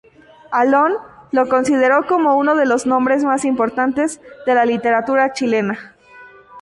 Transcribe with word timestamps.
Alone 0.51 0.95
lo 1.31 1.47
consideró 1.47 2.07
como 2.07 2.35
uno 2.35 2.55
de 2.55 2.65
los 2.65 2.87
nombres 2.87 3.23
más 3.23 3.45
importantes 3.45 4.19
de 4.47 4.55
la 4.55 4.65
literatura 4.65 5.31
chilena. 5.31 5.93